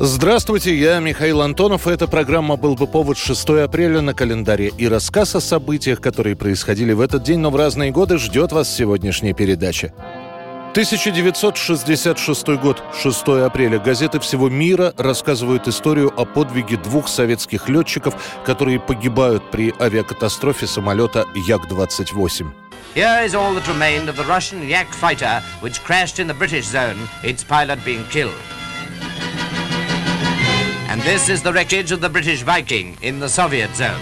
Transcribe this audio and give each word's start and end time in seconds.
Здравствуйте, 0.00 0.76
я 0.76 1.00
Михаил 1.00 1.42
Антонов, 1.42 1.88
эта 1.88 2.06
программа 2.06 2.54
«Был 2.54 2.76
бы 2.76 2.86
повод» 2.86 3.18
6 3.18 3.48
апреля 3.64 4.00
на 4.00 4.14
календаре. 4.14 4.68
И 4.68 4.86
рассказ 4.86 5.34
о 5.34 5.40
событиях, 5.40 6.00
которые 6.00 6.36
происходили 6.36 6.92
в 6.92 7.00
этот 7.00 7.24
день, 7.24 7.40
но 7.40 7.50
в 7.50 7.56
разные 7.56 7.90
годы, 7.90 8.16
ждет 8.18 8.52
вас 8.52 8.72
сегодняшняя 8.72 9.32
передача. 9.32 9.92
1966 10.70 12.46
год, 12.62 12.80
6 13.02 13.28
апреля. 13.44 13.80
Газеты 13.80 14.20
всего 14.20 14.48
мира 14.48 14.94
рассказывают 14.96 15.66
историю 15.66 16.12
о 16.16 16.24
подвиге 16.24 16.76
двух 16.76 17.08
советских 17.08 17.68
летчиков, 17.68 18.14
которые 18.44 18.78
погибают 18.78 19.50
при 19.50 19.74
авиакатастрофе 19.80 20.68
самолета 20.68 21.26
Як-28. 21.34 22.46
Here 22.94 23.24
is 23.26 23.34
all 23.34 23.52
that 23.52 23.66
remained 23.66 24.08
of 24.08 24.14
the 24.14 24.24
Russian 24.28 24.64
Yak 24.68 24.86
fighter 24.92 25.42
which 25.60 25.82
crashed 25.82 26.20
in 26.20 26.28
the 26.28 26.34
British 26.34 26.66
zone, 26.66 27.08
its 27.24 27.42
pilot 27.42 27.84
being 27.84 28.04
killed. 28.12 28.57
And 30.98 31.06
this 31.06 31.28
is 31.28 31.42
the 31.42 31.52
wreckage 31.52 31.92
of 31.92 32.00
the 32.00 32.08
British 32.08 32.42
Viking 32.42 32.96
in 33.02 33.20
the 33.20 33.28
Soviet 33.28 33.70
zone. 33.76 34.00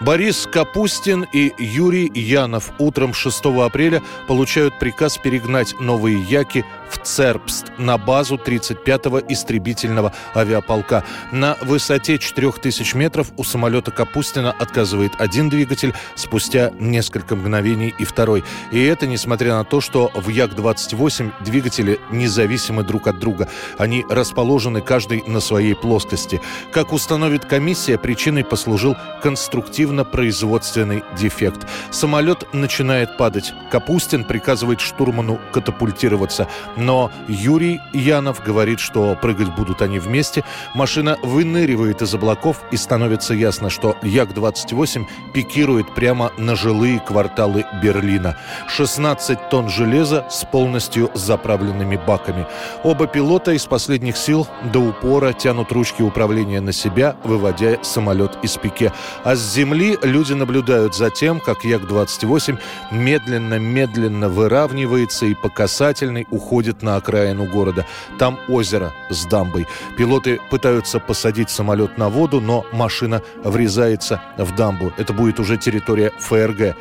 Борис 0.00 0.48
Капустин 0.50 1.24
и 1.32 1.52
Юрий 1.58 2.10
Янов 2.12 2.72
утром 2.78 3.14
6 3.14 3.44
апреля 3.64 4.02
получают 4.26 4.76
приказ 4.80 5.18
перегнать 5.18 5.78
новые 5.78 6.20
Яки 6.20 6.64
в 6.90 6.98
Цербст 7.02 7.72
на 7.78 7.96
базу 7.98 8.36
35-го 8.36 9.20
истребительного 9.28 10.12
авиаполка. 10.34 11.04
На 11.32 11.56
высоте 11.62 12.18
4000 12.18 12.94
метров 12.94 13.32
у 13.36 13.44
самолета 13.44 13.90
Капустина 13.90 14.50
отказывает 14.52 15.12
один 15.18 15.48
двигатель, 15.48 15.94
спустя 16.14 16.72
несколько 16.78 17.36
мгновений 17.36 17.94
и 17.98 18.04
второй. 18.04 18.44
И 18.72 18.82
это 18.82 19.06
несмотря 19.06 19.54
на 19.54 19.64
то, 19.64 19.80
что 19.80 20.10
в 20.14 20.28
Як-28 20.28 21.32
двигатели 21.44 22.00
независимы 22.10 22.82
друг 22.82 23.06
от 23.06 23.18
друга. 23.18 23.48
Они 23.78 24.04
расположены 24.08 24.80
каждый 24.80 25.22
на 25.26 25.40
своей 25.40 25.74
плоскости. 25.74 26.40
Как 26.72 26.92
установит 26.92 27.44
комиссия, 27.44 27.98
причиной 27.98 28.44
послужил 28.44 28.96
конструктивно-производственный 29.22 31.02
дефект. 31.18 31.66
Самолет 31.90 32.52
начинает 32.52 33.16
падать. 33.16 33.52
Капустин 33.70 34.24
приказывает 34.24 34.80
штурману 34.80 35.38
катапультироваться. 35.52 36.48
Но 36.80 37.12
Юрий 37.28 37.80
Янов 37.92 38.42
говорит, 38.42 38.80
что 38.80 39.14
прыгать 39.14 39.54
будут 39.54 39.82
они 39.82 39.98
вместе. 39.98 40.42
Машина 40.74 41.18
выныривает 41.22 42.02
из 42.02 42.14
облаков 42.14 42.62
и 42.70 42.76
становится 42.76 43.34
ясно, 43.34 43.68
что 43.68 43.96
Як-28 44.02 45.06
пикирует 45.34 45.94
прямо 45.94 46.32
на 46.38 46.56
жилые 46.56 46.98
кварталы 46.98 47.66
Берлина. 47.82 48.36
16 48.68 49.50
тонн 49.50 49.68
железа 49.68 50.26
с 50.30 50.44
полностью 50.44 51.10
заправленными 51.14 51.96
баками. 51.96 52.46
Оба 52.82 53.06
пилота 53.06 53.52
из 53.52 53.66
последних 53.66 54.16
сил 54.16 54.48
до 54.72 54.80
упора 54.80 55.34
тянут 55.34 55.72
ручки 55.72 56.02
управления 56.02 56.62
на 56.62 56.72
себя, 56.72 57.16
выводя 57.24 57.82
самолет 57.82 58.38
из 58.42 58.56
пике. 58.56 58.92
А 59.22 59.36
с 59.36 59.52
земли 59.54 59.98
люди 60.02 60.32
наблюдают 60.32 60.94
за 60.94 61.10
тем, 61.10 61.40
как 61.40 61.64
Як-28 61.64 62.58
медленно-медленно 62.90 64.30
выравнивается 64.30 65.26
и 65.26 65.34
по 65.34 65.50
касательной 65.50 66.26
уходит 66.30 66.69
на 66.82 66.96
окраину 66.96 67.44
города. 67.44 67.86
Там 68.18 68.38
озеро 68.48 68.92
с 69.10 69.24
дамбой. 69.26 69.66
Пилоты 69.96 70.40
пытаются 70.50 70.98
посадить 70.98 71.50
самолет 71.50 71.98
на 71.98 72.08
воду, 72.08 72.40
но 72.40 72.64
машина 72.72 73.22
врезается 73.44 74.22
в 74.36 74.54
дамбу. 74.54 74.92
Это 74.96 75.12
будет 75.12 75.40
уже 75.40 75.56
территория 75.56 76.12
ФРГ. 76.18 76.76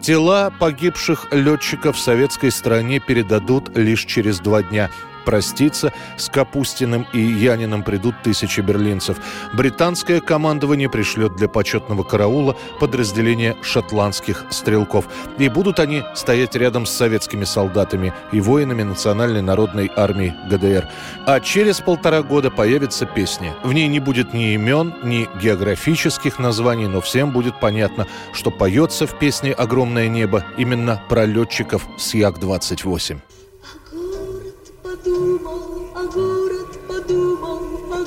Тела 0.00 0.52
погибших 0.58 1.28
летчиков 1.30 1.96
в 1.96 2.00
советской 2.00 2.50
стране 2.50 2.98
передадут 2.98 3.76
лишь 3.76 4.04
через 4.04 4.40
два 4.40 4.62
дня. 4.62 4.90
Проститься 5.24 5.92
с 6.16 6.28
Капустиным 6.28 7.06
и 7.12 7.20
Яниным 7.20 7.82
придут 7.82 8.14
тысячи 8.22 8.60
берлинцев. 8.60 9.18
Британское 9.52 10.20
командование 10.20 10.88
пришлет 10.88 11.36
для 11.36 11.48
почетного 11.48 12.02
караула 12.02 12.56
подразделение 12.80 13.56
шотландских 13.62 14.44
стрелков. 14.50 15.06
И 15.38 15.48
будут 15.48 15.80
они 15.80 16.02
стоять 16.14 16.54
рядом 16.56 16.86
с 16.86 16.90
советскими 16.90 17.44
солдатами 17.44 18.12
и 18.32 18.40
воинами 18.40 18.82
Национальной 18.82 19.42
народной 19.42 19.90
армии 19.94 20.34
ГДР. 20.50 20.88
А 21.26 21.40
через 21.40 21.80
полтора 21.80 22.22
года 22.22 22.50
появится 22.50 23.06
песня. 23.06 23.54
В 23.62 23.72
ней 23.72 23.88
не 23.88 24.00
будет 24.00 24.34
ни 24.34 24.54
имен, 24.54 24.94
ни 25.02 25.28
географических 25.40 26.38
названий, 26.38 26.86
но 26.86 27.00
всем 27.00 27.30
будет 27.30 27.60
понятно, 27.60 28.06
что 28.32 28.50
поется 28.50 29.06
в 29.06 29.18
песне 29.18 29.52
«Огромное 29.52 30.08
небо» 30.08 30.44
именно 30.56 31.02
про 31.08 31.24
летчиков 31.24 31.86
с 31.98 32.14
Як-28. 32.14 33.18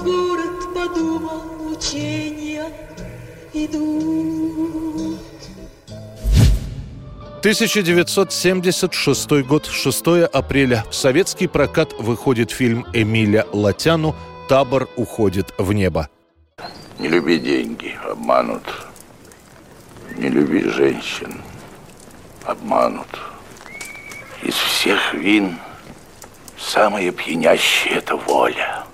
Город 0.03 0.73
подумал, 0.73 1.71
учения 1.71 2.71
идут. 3.53 5.19
1976 7.45 9.45
год, 9.45 9.67
6 9.67 10.07
апреля. 10.33 10.83
В 10.89 10.95
советский 10.95 11.45
прокат 11.45 11.93
выходит 11.99 12.49
фильм 12.49 12.87
Эмиля 12.91 13.45
Латяну 13.51 14.15
«Табор 14.49 14.89
уходит 14.95 15.53
в 15.59 15.71
небо». 15.71 16.09
Не 16.97 17.07
люби 17.07 17.37
деньги, 17.37 17.95
обманут. 18.09 18.63
Не 20.17 20.29
люби 20.29 20.63
женщин, 20.63 21.39
обманут. 22.45 23.19
Из 24.41 24.55
всех 24.55 25.13
вин 25.13 25.59
самое 26.57 27.11
пьянящее– 27.11 27.93
это 27.97 28.15
воля. 28.15 28.84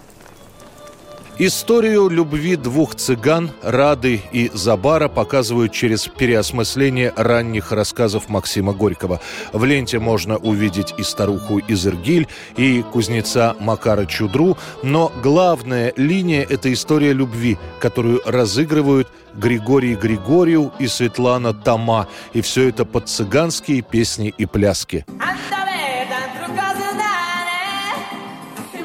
Историю 1.44 2.07
любви 2.07 2.56
двух 2.56 2.94
цыган, 2.94 3.50
Рады 3.63 4.22
и 4.31 4.52
Забара, 4.53 5.07
показывают 5.07 5.72
через 5.72 6.07
переосмысление 6.07 7.12
ранних 7.16 7.72
рассказов 7.72 8.29
Максима 8.29 8.74
Горького. 8.74 9.19
В 9.51 9.66
ленте 9.66 9.97
можно 9.97 10.38
увидеть 10.38 10.94
и 11.00 11.01
старуху 11.01 11.59
Изергиль, 11.68 12.28
и 12.57 12.84
кузнеца 12.84 13.56
Макара 13.59 14.06
Чудру, 14.06 14.56
но 14.84 15.12
главная 15.24 15.94
линия– 15.96 16.46
это 16.50 16.72
история 16.72 17.12
любви, 17.12 17.57
которую 17.80 18.22
разыгрывают 18.24 19.07
Григорий 19.34 19.96
Григорию 19.96 20.72
и 20.78 20.85
Светлана 20.85 21.56
Тома. 21.56 22.07
И 22.34 22.41
все 22.41 22.69
это 22.69 22.85
под 22.85 23.09
цыганские 23.09 23.81
песни 23.81 24.31
и 24.38 24.46
пляски. 24.46 25.07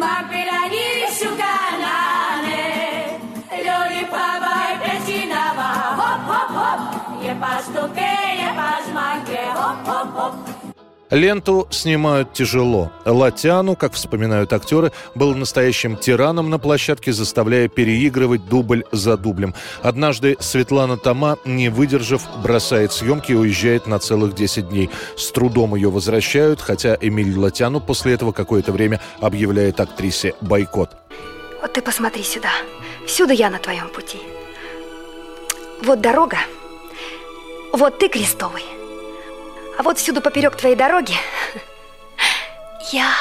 Andare 0.08 0.85
Ленту 11.10 11.68
снимают 11.70 12.32
тяжело. 12.32 12.90
Латяну, 13.04 13.76
как 13.76 13.92
вспоминают 13.92 14.52
актеры, 14.52 14.92
был 15.14 15.34
настоящим 15.34 15.96
тираном 15.96 16.50
на 16.50 16.58
площадке, 16.58 17.12
заставляя 17.12 17.68
переигрывать 17.68 18.46
дубль 18.48 18.84
за 18.90 19.16
дублем. 19.16 19.54
Однажды 19.82 20.36
Светлана 20.40 20.96
Тома, 20.96 21.38
не 21.44 21.68
выдержав, 21.68 22.22
бросает 22.42 22.92
съемки 22.92 23.32
и 23.32 23.36
уезжает 23.36 23.86
на 23.86 24.00
целых 24.00 24.34
10 24.34 24.68
дней. 24.68 24.90
С 25.16 25.30
трудом 25.30 25.76
ее 25.76 25.90
возвращают, 25.90 26.60
хотя 26.60 26.98
Эмиль 27.00 27.38
Латяну 27.38 27.80
после 27.80 28.14
этого 28.14 28.32
какое-то 28.32 28.72
время 28.72 29.00
объявляет 29.20 29.80
актрисе 29.80 30.34
бойкот. 30.40 30.90
Вот 31.62 31.72
ты 31.72 31.82
посмотри 31.82 32.24
сюда. 32.24 32.50
Всюду 33.06 33.32
я 33.32 33.48
на 33.48 33.58
твоем 33.58 33.88
пути. 33.88 34.18
Вот 35.82 36.00
дорога. 36.00 36.38
Вот 37.76 37.98
ты 37.98 38.08
крестовый. 38.08 38.64
А 39.78 39.82
вот 39.82 39.98
всюду 39.98 40.22
поперек 40.22 40.56
твоей 40.56 40.76
дороги 40.76 41.14
я... 42.90 43.12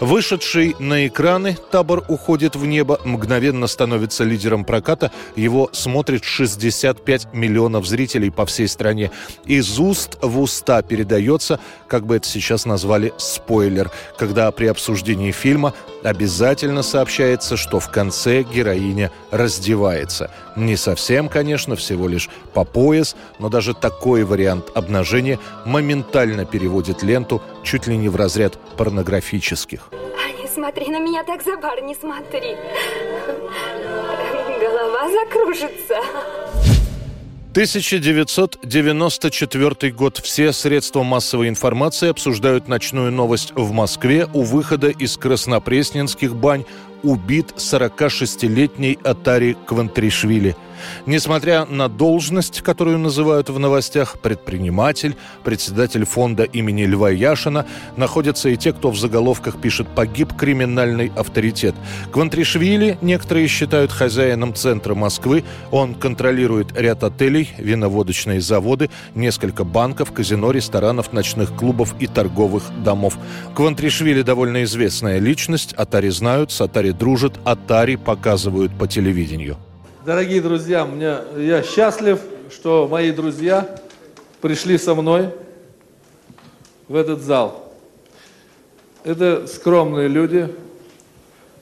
Вышедший 0.00 0.74
на 0.80 1.06
экраны 1.06 1.56
«Табор 1.70 2.04
уходит 2.08 2.56
в 2.56 2.66
небо» 2.66 3.00
мгновенно 3.04 3.66
становится 3.68 4.24
лидером 4.24 4.64
проката. 4.64 5.12
Его 5.36 5.70
смотрит 5.72 6.24
65 6.24 7.32
миллионов 7.32 7.86
зрителей 7.86 8.30
по 8.30 8.44
всей 8.44 8.66
стране. 8.66 9.12
Из 9.46 9.78
уст 9.78 10.18
в 10.20 10.40
уста 10.40 10.82
передается, 10.82 11.60
как 11.86 12.06
бы 12.06 12.16
это 12.16 12.26
сейчас 12.26 12.66
назвали, 12.66 13.12
спойлер, 13.18 13.90
когда 14.18 14.50
при 14.50 14.66
обсуждении 14.66 15.30
фильма 15.30 15.74
обязательно 16.02 16.82
сообщается, 16.82 17.56
что 17.56 17.78
в 17.78 17.90
конце 17.90 18.42
героиня 18.42 19.10
раздевается. 19.30 20.30
Не 20.56 20.76
совсем, 20.76 21.28
конечно, 21.28 21.76
всего 21.76 22.08
лишь 22.08 22.28
по 22.52 22.64
пояс, 22.64 23.16
но 23.38 23.48
даже 23.48 23.74
такой 23.74 24.24
вариант 24.24 24.66
обнажения 24.74 25.38
моментально 25.64 26.44
переводит 26.44 27.02
ленту 27.02 27.42
чуть 27.64 27.86
ли 27.86 27.96
не 27.96 28.08
в 28.08 28.16
разряд 28.16 28.58
порнографических. 28.76 29.90
Не 30.40 30.48
смотри 30.48 30.88
на 30.88 30.98
меня 31.00 31.22
так 31.24 31.42
за 31.42 31.56
бар, 31.56 31.82
не 31.82 31.94
смотри. 31.94 32.56
Голова 34.60 35.08
закружится. 35.10 35.96
1994 37.54 39.92
год. 39.92 40.18
Все 40.18 40.52
средства 40.52 41.04
массовой 41.04 41.48
информации 41.48 42.10
обсуждают 42.10 42.66
ночную 42.66 43.12
новость 43.12 43.52
в 43.54 43.70
Москве 43.70 44.26
у 44.34 44.42
выхода 44.42 44.88
из 44.88 45.16
краснопресненских 45.16 46.34
бань 46.34 46.64
убит 47.04 47.54
46-летний 47.56 48.98
Атари 49.04 49.56
Квантришвили. 49.66 50.56
Несмотря 51.06 51.64
на 51.64 51.88
должность, 51.88 52.62
которую 52.62 52.98
называют 52.98 53.50
в 53.50 53.58
новостях 53.58 54.18
предприниматель, 54.20 55.16
председатель 55.44 56.04
фонда 56.04 56.44
имени 56.44 56.84
Льва 56.84 57.10
Яшина, 57.10 57.66
находятся 57.96 58.48
и 58.48 58.56
те, 58.56 58.72
кто 58.72 58.90
в 58.90 58.98
заголовках 58.98 59.60
пишет 59.60 59.88
«погиб 59.88 60.34
криминальный 60.34 61.12
авторитет». 61.16 61.74
Квантришвили 62.12 62.98
некоторые 63.02 63.48
считают 63.48 63.92
хозяином 63.92 64.54
центра 64.54 64.94
Москвы. 64.94 65.44
Он 65.70 65.94
контролирует 65.94 66.78
ряд 66.78 67.04
отелей, 67.04 67.50
виноводочные 67.58 68.40
заводы, 68.40 68.90
несколько 69.14 69.64
банков, 69.64 70.12
казино, 70.12 70.50
ресторанов, 70.50 71.12
ночных 71.12 71.54
клубов 71.54 71.94
и 71.98 72.06
торговых 72.06 72.64
домов. 72.82 73.18
Квантришвили 73.54 74.22
довольно 74.22 74.64
известная 74.64 75.18
личность. 75.18 75.72
Атари 75.74 76.08
знают, 76.08 76.52
с 76.52 76.60
Атари 76.60 76.90
дружат, 76.90 77.34
Атари 77.44 77.96
показывают 77.96 78.76
по 78.76 78.86
телевидению. 78.86 79.56
Дорогие 80.04 80.42
друзья, 80.42 80.84
мне, 80.84 81.16
я 81.38 81.62
счастлив, 81.62 82.20
что 82.50 82.86
мои 82.90 83.10
друзья 83.10 83.80
пришли 84.42 84.76
со 84.76 84.94
мной 84.94 85.30
в 86.88 86.94
этот 86.94 87.22
зал. 87.22 87.72
Это 89.02 89.46
скромные 89.46 90.08
люди, 90.08 90.54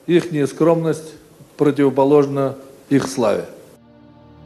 их 0.07 0.49
скромность 0.49 1.13
противоположна 1.55 2.57
их 2.89 3.07
славе. 3.07 3.45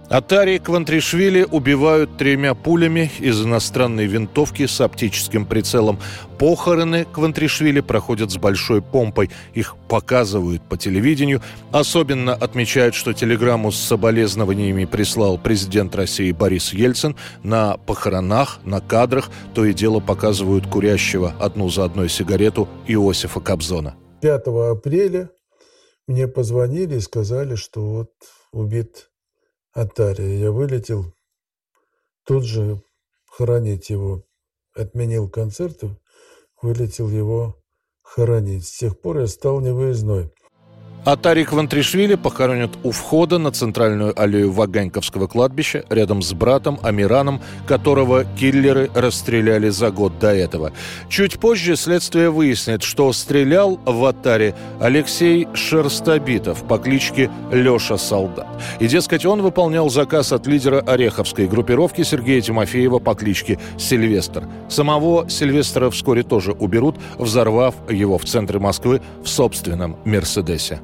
Атари 0.10 0.58
Квантришвили 0.60 1.44
убивают 1.44 2.18
тремя 2.18 2.54
пулями 2.54 3.12
из 3.20 3.44
иностранной 3.44 4.06
винтовки 4.06 4.66
с 4.66 4.80
оптическим 4.80 5.46
прицелом. 5.46 6.00
Похороны 6.40 7.04
Квантришвили 7.04 7.82
проходят 7.82 8.32
с 8.32 8.38
большой 8.38 8.82
помпой. 8.82 9.30
Их 9.54 9.76
показывают 9.90 10.62
по 10.62 10.78
телевидению. 10.78 11.42
Особенно 11.74 12.34
отмечают, 12.34 12.96
что 12.96 13.12
телеграмму 13.12 13.74
с 13.74 13.78
соболезнованиями 13.78 14.86
прислал 14.86 15.38
президент 15.38 15.94
России 15.94 16.32
Борис 16.32 16.72
Ельцин. 16.72 17.18
На 17.44 17.76
похоронах, 17.76 18.60
на 18.64 18.80
кадрах 18.80 19.30
то 19.54 19.66
и 19.66 19.74
дело 19.74 20.00
показывают 20.00 20.68
курящего 20.68 21.34
одну 21.38 21.70
за 21.70 21.84
одной 21.84 22.08
сигарету 22.08 22.70
Иосифа 22.88 23.42
Кобзона. 23.42 23.96
5 24.22 24.48
апреля 24.72 25.32
мне 26.08 26.30
позвонили 26.30 26.96
и 26.96 27.02
сказали, 27.02 27.56
что 27.56 27.82
вот 27.82 28.12
убит 28.54 29.10
Атария. 29.78 30.40
Я 30.40 30.52
вылетел 30.52 31.14
тут 32.26 32.44
же 32.46 32.82
хоронить 33.28 33.92
его. 33.92 34.24
Отменил 34.74 35.30
концерты, 35.30 35.96
вылетел 36.62 37.10
его 37.10 37.62
хоронить. 38.02 38.68
С 38.68 38.78
тех 38.78 39.00
пор 39.00 39.20
я 39.20 39.28
стал 39.28 39.60
невыездной. 39.60 40.32
А 41.08 41.16
Тарик 41.16 41.54
Вантришвили 41.54 42.16
похоронят 42.16 42.72
у 42.84 42.92
входа 42.92 43.38
на 43.38 43.54
центральную 43.54 44.14
аллею 44.22 44.52
Ваганьковского 44.52 45.28
кладбища 45.28 45.86
рядом 45.90 46.22
с 46.22 46.34
братом 46.34 46.82
Амираном, 46.84 47.40
которого 47.66 48.26
киллеры 48.26 48.90
расстреляли 48.94 49.70
за 49.70 49.90
год 49.90 50.20
до 50.20 50.36
этого. 50.36 50.74
Чуть 51.08 51.40
позже 51.40 51.78
следствие 51.78 52.30
выяснит, 52.30 52.84
что 52.84 53.14
стрелял 53.14 53.80
в 53.86 54.04
Атаре 54.04 54.54
Алексей 54.82 55.48
Шерстобитов 55.54 56.68
по 56.68 56.78
кличке 56.78 57.32
Леша 57.54 57.98
Солдат. 57.98 58.48
И, 58.82 58.88
дескать, 58.88 59.26
он 59.26 59.42
выполнял 59.42 59.90
заказ 59.90 60.34
от 60.34 60.46
лидера 60.46 60.82
Ореховской 60.82 61.48
группировки 61.48 62.04
Сергея 62.04 62.42
Тимофеева 62.42 63.00
по 63.00 63.16
кличке 63.16 63.60
Сильвестр. 63.78 64.44
Самого 64.68 65.30
Сильвестра 65.30 65.90
вскоре 65.90 66.24
тоже 66.24 66.52
уберут, 66.52 66.98
взорвав 67.18 67.76
его 67.90 68.18
в 68.18 68.26
центре 68.26 68.60
Москвы 68.60 69.02
в 69.24 69.30
собственном 69.30 69.96
«Мерседесе». 70.04 70.82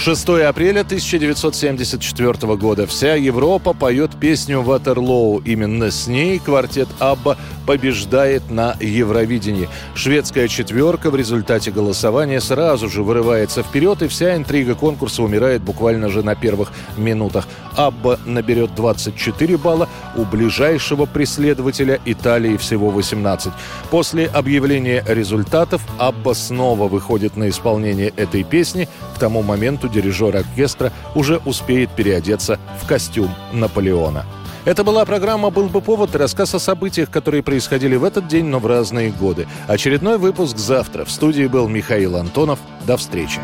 6 0.00 0.30
апреля 0.48 0.80
1974 0.80 2.56
года. 2.56 2.86
Вся 2.86 3.16
Европа 3.16 3.74
поет 3.74 4.12
песню 4.18 4.62
«Ватерлоу». 4.62 5.42
Именно 5.44 5.90
с 5.90 6.06
ней 6.06 6.38
квартет 6.38 6.88
«Абба» 7.00 7.36
побеждает 7.66 8.50
на 8.50 8.76
Евровидении. 8.80 9.68
Шведская 9.94 10.48
четверка 10.48 11.10
в 11.10 11.16
результате 11.16 11.70
голосования 11.70 12.40
сразу 12.40 12.88
же 12.88 13.02
вырывается 13.02 13.62
вперед, 13.62 14.00
и 14.00 14.08
вся 14.08 14.36
интрига 14.36 14.74
конкурса 14.74 15.22
умирает 15.22 15.60
буквально 15.60 16.08
же 16.08 16.22
на 16.22 16.34
первых 16.34 16.72
минутах. 16.96 17.46
«Абба» 17.76 18.18
наберет 18.24 18.74
24 18.74 19.58
балла, 19.58 19.86
у 20.16 20.24
ближайшего 20.24 21.04
преследователя 21.04 22.00
Италии 22.06 22.56
всего 22.56 22.88
18. 22.88 23.52
После 23.90 24.26
объявления 24.26 25.04
результатов 25.06 25.82
«Абба» 25.98 26.32
снова 26.32 26.88
выходит 26.88 27.36
на 27.36 27.50
исполнение 27.50 28.14
этой 28.16 28.44
песни. 28.44 28.88
К 29.14 29.18
тому 29.18 29.42
моменту 29.42 29.89
дирижер 29.90 30.36
оркестра 30.36 30.92
уже 31.14 31.40
успеет 31.44 31.90
переодеться 31.90 32.58
в 32.82 32.86
костюм 32.86 33.34
Наполеона. 33.52 34.24
Это 34.64 34.84
была 34.84 35.04
программа 35.06 35.50
«Был 35.50 35.68
бы 35.68 35.80
повод» 35.80 36.14
и 36.14 36.18
рассказ 36.18 36.54
о 36.54 36.58
событиях, 36.58 37.10
которые 37.10 37.42
происходили 37.42 37.96
в 37.96 38.04
этот 38.04 38.28
день, 38.28 38.44
но 38.44 38.58
в 38.58 38.66
разные 38.66 39.10
годы. 39.10 39.48
Очередной 39.66 40.18
выпуск 40.18 40.58
завтра. 40.58 41.06
В 41.06 41.10
студии 41.10 41.46
был 41.46 41.66
Михаил 41.66 42.16
Антонов. 42.16 42.58
До 42.86 42.98
встречи. 42.98 43.40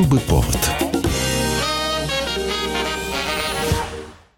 Был 0.00 0.06
бы 0.06 0.18
повод. 0.20 0.79